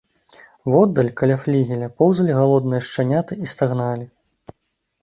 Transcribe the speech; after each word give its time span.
Воддаль, 0.75 1.11
каля 1.21 1.35
флігеля, 1.43 1.91
поўзалі 2.01 2.31
галодныя 2.41 2.81
шчаняты 2.87 3.33
і 3.47 3.53
стагналі. 3.55 4.05